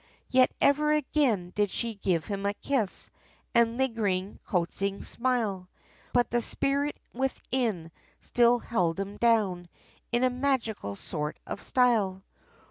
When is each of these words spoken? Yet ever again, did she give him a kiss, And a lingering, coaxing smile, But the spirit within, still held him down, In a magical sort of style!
Yet 0.31 0.51
ever 0.59 0.91
again, 0.93 1.51
did 1.53 1.69
she 1.69 1.93
give 1.93 2.25
him 2.25 2.43
a 2.47 2.55
kiss, 2.55 3.11
And 3.53 3.75
a 3.75 3.83
lingering, 3.83 4.39
coaxing 4.45 5.03
smile, 5.03 5.69
But 6.11 6.31
the 6.31 6.41
spirit 6.41 6.97
within, 7.13 7.91
still 8.19 8.57
held 8.57 8.99
him 8.99 9.17
down, 9.17 9.69
In 10.11 10.23
a 10.23 10.31
magical 10.31 10.95
sort 10.95 11.37
of 11.45 11.61
style! 11.61 12.23